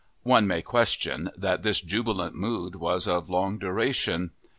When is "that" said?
1.37-1.61